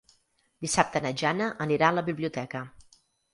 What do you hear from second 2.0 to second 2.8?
biblioteca.